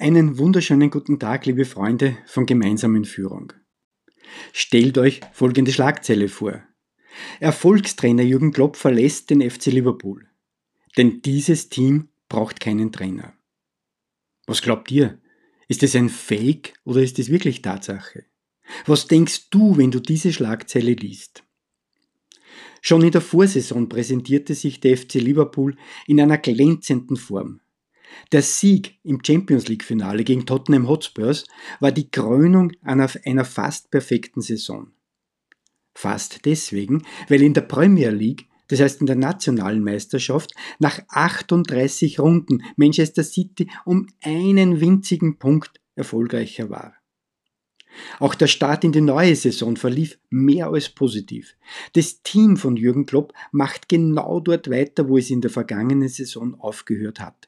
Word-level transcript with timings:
Einen 0.00 0.38
wunderschönen 0.38 0.90
guten 0.90 1.18
Tag, 1.18 1.44
liebe 1.46 1.64
Freunde 1.64 2.16
von 2.24 2.46
gemeinsamen 2.46 3.04
Führung. 3.04 3.52
Stellt 4.52 4.96
euch 4.96 5.20
folgende 5.32 5.72
Schlagzeile 5.72 6.28
vor. 6.28 6.62
Erfolgstrainer 7.40 8.22
Jürgen 8.22 8.52
Klopp 8.52 8.76
verlässt 8.76 9.28
den 9.28 9.50
FC 9.50 9.66
Liverpool. 9.66 10.28
Denn 10.96 11.20
dieses 11.22 11.68
Team 11.68 12.10
braucht 12.28 12.60
keinen 12.60 12.92
Trainer. 12.92 13.34
Was 14.46 14.62
glaubt 14.62 14.92
ihr? 14.92 15.18
Ist 15.66 15.82
es 15.82 15.96
ein 15.96 16.10
Fake 16.10 16.74
oder 16.84 17.02
ist 17.02 17.18
es 17.18 17.28
wirklich 17.28 17.60
Tatsache? 17.62 18.24
Was 18.86 19.08
denkst 19.08 19.50
du, 19.50 19.78
wenn 19.78 19.90
du 19.90 19.98
diese 19.98 20.32
Schlagzeile 20.32 20.92
liest? 20.92 21.42
Schon 22.82 23.02
in 23.02 23.10
der 23.10 23.20
Vorsaison 23.20 23.88
präsentierte 23.88 24.54
sich 24.54 24.78
der 24.78 24.96
FC 24.96 25.14
Liverpool 25.14 25.76
in 26.06 26.20
einer 26.20 26.38
glänzenden 26.38 27.16
Form. 27.16 27.62
Der 28.32 28.42
Sieg 28.42 28.98
im 29.02 29.20
Champions 29.24 29.68
League 29.68 29.84
Finale 29.84 30.24
gegen 30.24 30.46
Tottenham 30.46 30.88
Hotspurs 30.88 31.44
war 31.80 31.92
die 31.92 32.10
Krönung 32.10 32.72
einer, 32.82 33.10
einer 33.24 33.44
fast 33.44 33.90
perfekten 33.90 34.40
Saison. 34.40 34.92
Fast 35.94 36.44
deswegen, 36.44 37.02
weil 37.28 37.42
in 37.42 37.54
der 37.54 37.62
Premier 37.62 38.10
League, 38.10 38.46
das 38.68 38.80
heißt 38.80 39.00
in 39.00 39.06
der 39.06 39.16
nationalen 39.16 39.82
Meisterschaft, 39.82 40.52
nach 40.78 41.00
38 41.08 42.20
Runden 42.20 42.62
Manchester 42.76 43.24
City 43.24 43.68
um 43.84 44.06
einen 44.22 44.80
winzigen 44.80 45.38
Punkt 45.38 45.80
erfolgreicher 45.96 46.70
war. 46.70 46.94
Auch 48.18 48.34
der 48.34 48.46
Start 48.46 48.84
in 48.84 48.92
die 48.92 49.00
neue 49.00 49.34
Saison 49.34 49.76
verlief 49.76 50.18
mehr 50.30 50.68
als 50.68 50.88
positiv. 50.88 51.56
Das 51.94 52.22
Team 52.22 52.56
von 52.56 52.76
Jürgen 52.76 53.06
Klopp 53.06 53.32
macht 53.50 53.88
genau 53.88 54.40
dort 54.40 54.70
weiter, 54.70 55.08
wo 55.08 55.18
es 55.18 55.30
in 55.30 55.40
der 55.40 55.50
vergangenen 55.50 56.08
Saison 56.08 56.54
aufgehört 56.60 57.20
hat. 57.20 57.47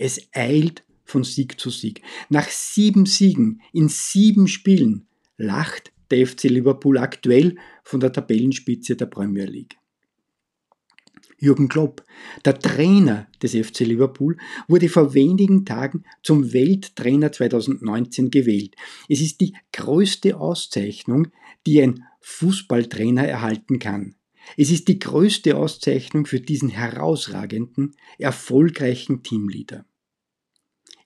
Es 0.00 0.28
eilt 0.32 0.82
von 1.04 1.24
Sieg 1.24 1.60
zu 1.60 1.68
Sieg. 1.68 2.00
Nach 2.30 2.48
sieben 2.48 3.04
Siegen 3.04 3.60
in 3.74 3.90
sieben 3.90 4.48
Spielen 4.48 5.06
lacht 5.36 5.92
der 6.10 6.26
FC 6.26 6.44
Liverpool 6.44 6.96
aktuell 6.96 7.56
von 7.84 8.00
der 8.00 8.10
Tabellenspitze 8.10 8.96
der 8.96 9.06
Premier 9.06 9.44
League. 9.44 9.76
Jürgen 11.38 11.68
Klopp, 11.68 12.02
der 12.46 12.58
Trainer 12.58 13.28
des 13.42 13.54
FC 13.54 13.80
Liverpool, 13.80 14.38
wurde 14.68 14.88
vor 14.88 15.12
wenigen 15.12 15.66
Tagen 15.66 16.04
zum 16.22 16.54
Welttrainer 16.54 17.30
2019 17.30 18.30
gewählt. 18.30 18.74
Es 19.06 19.20
ist 19.20 19.42
die 19.42 19.54
größte 19.74 20.38
Auszeichnung, 20.38 21.28
die 21.66 21.82
ein 21.82 22.04
Fußballtrainer 22.20 23.28
erhalten 23.28 23.78
kann. 23.78 24.14
Es 24.56 24.70
ist 24.70 24.88
die 24.88 24.98
größte 24.98 25.56
Auszeichnung 25.56 26.24
für 26.24 26.40
diesen 26.40 26.70
herausragenden, 26.70 27.96
erfolgreichen 28.18 29.22
Teamleader. 29.22 29.84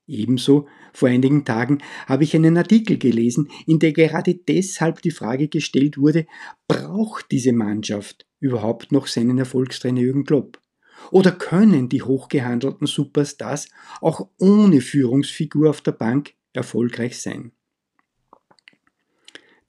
Ebenso 0.07 0.69
vor 0.93 1.09
einigen 1.09 1.45
Tagen 1.45 1.79
habe 2.07 2.25
ich 2.25 2.35
einen 2.35 2.59
Artikel 2.59 2.99
gelesen, 2.99 3.49
in 3.67 3.79
der 3.79 3.93
gerade 3.93 4.35
deshalb 4.35 5.01
die 5.01 5.11
Frage 5.11 5.49
gestellt 5.49 5.97
wurde, 5.97 6.27
braucht 6.69 7.31
diese 7.31 7.53
Mannschaft 7.53 8.27
überhaupt 8.39 8.93
noch 8.93 9.07
seinen 9.07 9.39
Erfolgstrainer 9.39 10.01
Jürgen 10.01 10.25
Klopp? 10.25 10.61
Oder 11.11 11.33
können 11.33 11.89
die 11.89 12.03
hochgehandelten 12.03 12.87
Superstars 12.87 13.69
auch 14.01 14.29
ohne 14.39 14.81
Führungsfigur 14.81 15.71
auf 15.71 15.81
der 15.81 15.93
Bank 15.93 16.35
erfolgreich 16.53 17.21
sein? 17.21 17.53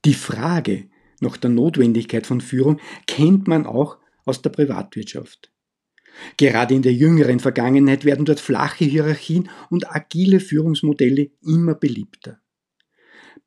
Die 0.04 0.14
Frage 0.14 0.90
nach 1.22 1.38
der 1.38 1.50
Notwendigkeit 1.50 2.28
von 2.28 2.42
Führung 2.42 2.80
kennt 3.08 3.48
man 3.48 3.66
auch 3.66 3.98
aus 4.26 4.42
der 4.42 4.52
Privatwirtschaft. 4.52 5.52
Gerade 6.38 6.74
in 6.74 6.82
der 6.82 6.94
jüngeren 6.94 7.40
Vergangenheit 7.40 8.06
werden 8.06 8.26
dort 8.26 8.40
flache 8.40 8.86
Hierarchien 8.86 9.50
und 9.70 9.94
agile 9.94 10.40
Führungsmodelle 10.40 11.32
immer 11.42 11.76
beliebter. 11.76 12.40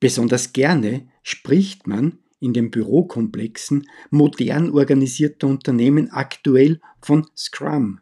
Besonders 0.00 0.52
gerne 0.52 1.08
spricht 1.22 1.86
man 1.86 2.18
in 2.40 2.52
den 2.52 2.70
Bürokomplexen 2.70 3.88
modern 4.10 4.70
organisierter 4.70 5.48
Unternehmen 5.48 6.10
aktuell 6.10 6.80
von 7.00 7.26
Scrum. 7.36 8.00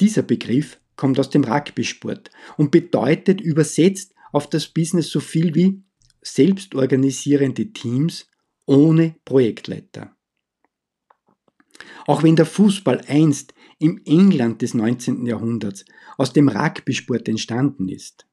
Dieser 0.00 0.22
Begriff 0.22 0.80
kommt 0.96 1.18
aus 1.18 1.30
dem 1.30 1.44
Rugby-Sport 1.44 2.30
und 2.56 2.70
bedeutet 2.70 3.40
übersetzt 3.40 4.14
auf 4.32 4.48
das 4.48 4.68
Business 4.68 5.10
so 5.10 5.20
viel 5.20 5.54
wie 5.54 5.82
selbstorganisierende 6.22 7.72
Teams 7.72 8.28
ohne 8.66 9.16
Projektleiter. 9.24 10.17
Auch 12.06 12.22
wenn 12.22 12.36
der 12.36 12.46
Fußball 12.46 13.02
einst 13.06 13.54
im 13.78 14.00
England 14.04 14.62
des 14.62 14.74
19. 14.74 15.26
Jahrhunderts 15.26 15.84
aus 16.16 16.32
dem 16.32 16.48
Rugby-Sport 16.48 17.28
entstanden 17.28 17.88
ist. 17.88 18.26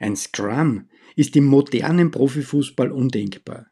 Ein 0.00 0.16
Scrum 0.16 0.88
ist 1.16 1.36
im 1.36 1.44
modernen 1.44 2.10
Profifußball 2.10 2.90
undenkbar. 2.90 3.66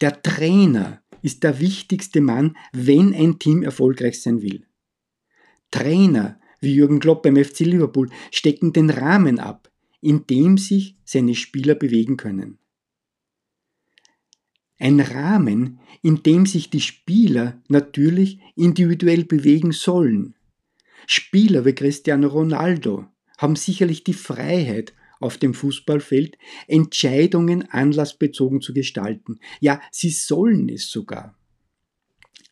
Der 0.00 0.22
Trainer 0.22 1.02
ist 1.22 1.42
der 1.42 1.60
wichtigste 1.60 2.20
Mann, 2.20 2.56
wenn 2.72 3.14
ein 3.14 3.38
Team 3.38 3.62
erfolgreich 3.62 4.20
sein 4.20 4.42
will. 4.42 4.66
Trainer 5.70 6.40
wie 6.60 6.74
Jürgen 6.74 7.00
Klopp 7.00 7.22
beim 7.22 7.36
FC 7.36 7.60
Liverpool 7.60 8.10
stecken 8.30 8.72
den 8.72 8.90
Rahmen 8.90 9.38
ab, 9.38 9.70
in 10.00 10.26
dem 10.26 10.58
sich 10.58 10.96
seine 11.04 11.34
Spieler 11.34 11.74
bewegen 11.74 12.16
können. 12.16 12.58
Ein 14.78 15.00
Rahmen, 15.00 15.80
in 16.02 16.22
dem 16.22 16.46
sich 16.46 16.70
die 16.70 16.80
Spieler 16.80 17.60
natürlich 17.68 18.40
individuell 18.54 19.24
bewegen 19.24 19.72
sollen. 19.72 20.34
Spieler 21.06 21.64
wie 21.64 21.74
Cristiano 21.74 22.28
Ronaldo 22.28 23.06
haben 23.38 23.56
sicherlich 23.56 24.04
die 24.04 24.14
Freiheit, 24.14 24.92
auf 25.20 25.36
dem 25.36 25.54
Fußballfeld 25.54 26.38
Entscheidungen 26.66 27.68
anlassbezogen 27.70 28.60
zu 28.60 28.72
gestalten. 28.72 29.40
Ja, 29.60 29.80
sie 29.90 30.10
sollen 30.10 30.68
es 30.68 30.90
sogar. 30.90 31.36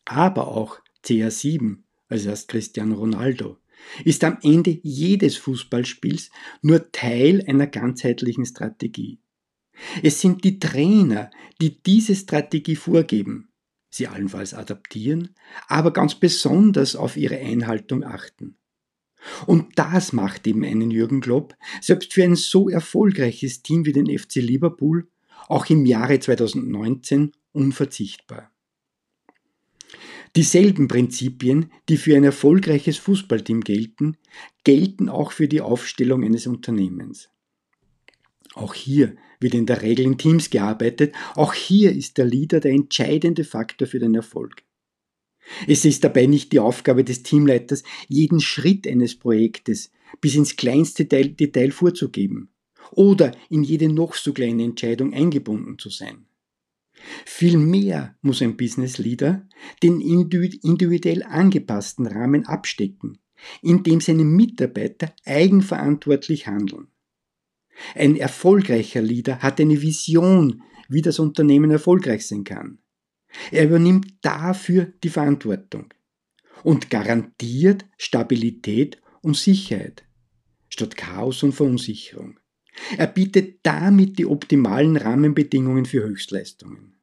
Aber 0.05 0.47
auch 0.47 0.79
CR7, 1.05 1.77
also 2.09 2.29
erst 2.29 2.49
Cristiano 2.49 2.95
Ronaldo, 2.95 3.57
ist 4.03 4.23
am 4.23 4.37
Ende 4.41 4.79
jedes 4.83 5.37
Fußballspiels 5.37 6.29
nur 6.61 6.91
Teil 6.91 7.43
einer 7.47 7.67
ganzheitlichen 7.67 8.45
Strategie. 8.45 9.19
Es 10.03 10.21
sind 10.21 10.43
die 10.43 10.59
Trainer, 10.59 11.29
die 11.61 11.81
diese 11.81 12.15
Strategie 12.15 12.75
vorgeben, 12.75 13.49
sie 13.89 14.07
allenfalls 14.07 14.53
adaptieren, 14.53 15.35
aber 15.67 15.91
ganz 15.91 16.15
besonders 16.15 16.95
auf 16.95 17.17
ihre 17.17 17.37
Einhaltung 17.37 18.03
achten. 18.03 18.57
Und 19.45 19.77
das 19.77 20.13
macht 20.13 20.47
eben 20.47 20.63
einen 20.63 20.91
Jürgen 20.91 21.21
Klopp, 21.21 21.55
selbst 21.81 22.13
für 22.13 22.23
ein 22.23 22.35
so 22.35 22.69
erfolgreiches 22.69 23.61
Team 23.61 23.85
wie 23.85 23.93
den 23.93 24.17
FC 24.17 24.35
Liverpool, 24.35 25.09
auch 25.47 25.69
im 25.69 25.85
Jahre 25.85 26.19
2019 26.19 27.31
unverzichtbar. 27.51 28.51
Dieselben 30.35 30.87
Prinzipien, 30.87 31.71
die 31.89 31.97
für 31.97 32.15
ein 32.15 32.23
erfolgreiches 32.23 32.97
Fußballteam 32.97 33.61
gelten, 33.61 34.17
gelten 34.63 35.09
auch 35.09 35.31
für 35.31 35.47
die 35.47 35.61
Aufstellung 35.61 36.23
eines 36.23 36.45
Unternehmens. 36.45 37.29
Auch 38.53 38.73
hier 38.73 39.15
wird 39.39 39.53
in 39.53 39.65
der 39.65 39.81
Regel 39.81 40.05
in 40.05 40.17
Teams 40.17 40.49
gearbeitet. 40.49 41.13
Auch 41.35 41.53
hier 41.53 41.91
ist 41.91 42.17
der 42.17 42.25
Leader 42.25 42.59
der 42.59 42.71
entscheidende 42.71 43.43
Faktor 43.43 43.87
für 43.87 43.99
den 43.99 44.15
Erfolg. 44.15 44.63
Es 45.67 45.85
ist 45.85 46.03
dabei 46.03 46.25
nicht 46.25 46.51
die 46.51 46.59
Aufgabe 46.59 47.03
des 47.03 47.23
Teamleiters, 47.23 47.83
jeden 48.07 48.39
Schritt 48.39 48.87
eines 48.87 49.17
Projektes 49.17 49.91
bis 50.21 50.35
ins 50.35 50.55
kleinste 50.55 51.05
Detail 51.05 51.71
vorzugeben 51.71 52.49
oder 52.91 53.31
in 53.49 53.63
jede 53.63 53.89
noch 53.89 54.15
so 54.15 54.33
kleine 54.33 54.63
Entscheidung 54.63 55.13
eingebunden 55.13 55.77
zu 55.77 55.89
sein. 55.89 56.25
Vielmehr 57.25 58.15
muss 58.21 58.41
ein 58.41 58.57
Business 58.57 58.97
Leader 58.97 59.47
den 59.83 60.01
individuell 60.01 61.23
angepassten 61.23 62.07
Rahmen 62.07 62.45
abstecken, 62.45 63.19
in 63.61 63.83
dem 63.83 64.01
seine 64.01 64.23
Mitarbeiter 64.23 65.13
eigenverantwortlich 65.25 66.47
handeln. 66.47 66.87
Ein 67.95 68.15
erfolgreicher 68.15 69.01
Leader 69.01 69.39
hat 69.39 69.59
eine 69.59 69.81
Vision, 69.81 70.63
wie 70.89 71.01
das 71.01 71.19
Unternehmen 71.19 71.71
erfolgreich 71.71 72.27
sein 72.27 72.43
kann. 72.43 72.79
Er 73.51 73.65
übernimmt 73.65 74.13
dafür 74.21 74.93
die 75.03 75.09
Verantwortung 75.09 75.93
und 76.63 76.89
garantiert 76.89 77.85
Stabilität 77.97 79.01
und 79.21 79.35
Sicherheit 79.35 80.03
statt 80.69 80.97
Chaos 80.97 81.43
und 81.43 81.53
Verunsicherung. 81.53 82.39
Er 82.97 83.07
bietet 83.07 83.59
damit 83.63 84.19
die 84.19 84.25
optimalen 84.25 84.97
Rahmenbedingungen 84.97 85.85
für 85.85 86.03
Höchstleistungen 86.03 86.95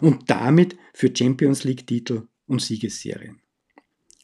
und 0.00 0.30
damit 0.30 0.76
für 0.92 1.14
Champions 1.14 1.64
League-Titel 1.64 2.28
und 2.46 2.62
Siegesserien. 2.62 3.40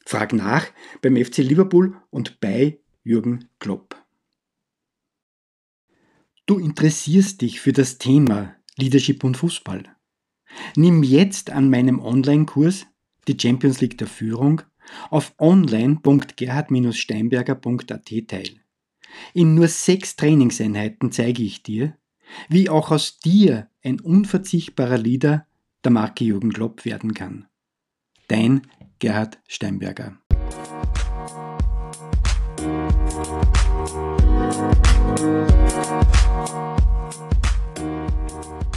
Frag 0.06 0.32
nach 0.32 0.66
beim 1.02 1.16
FC 1.16 1.38
Liverpool 1.38 1.96
und 2.10 2.40
bei 2.40 2.80
Jürgen 3.04 3.48
Klopp. 3.58 3.99
Du 6.50 6.58
interessierst 6.58 7.40
dich 7.42 7.60
für 7.60 7.72
das 7.72 7.98
Thema 7.98 8.56
Leadership 8.76 9.22
und 9.22 9.36
Fußball. 9.36 9.84
Nimm 10.74 11.04
jetzt 11.04 11.50
an 11.50 11.70
meinem 11.70 12.00
Online-Kurs 12.00 12.88
die 13.28 13.36
Champions 13.40 13.80
League 13.80 13.96
der 13.98 14.08
Führung 14.08 14.62
auf 15.10 15.32
online.gerhard-steinberger.at 15.38 18.26
teil. 18.26 18.50
In 19.32 19.54
nur 19.54 19.68
sechs 19.68 20.16
Trainingseinheiten 20.16 21.12
zeige 21.12 21.44
ich 21.44 21.62
dir, 21.62 21.96
wie 22.48 22.68
auch 22.68 22.90
aus 22.90 23.20
dir 23.20 23.68
ein 23.84 24.00
unverzichtbarer 24.00 24.98
Leader 24.98 25.46
der 25.84 25.92
Marke 25.92 26.24
Jürgen 26.24 26.52
Klopp 26.52 26.84
werden 26.84 27.14
kann. 27.14 27.46
Dein 28.26 28.62
Gerhard 28.98 29.38
Steinberger. 29.46 30.18
Thank 32.60 32.92
you. 38.64 38.69